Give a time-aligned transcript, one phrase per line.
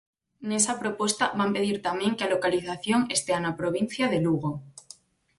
[0.51, 4.51] Nesa proposta van pedir tamén que a localización estea na provincia de Lugo.